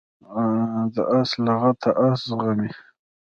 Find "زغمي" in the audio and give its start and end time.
2.29-2.69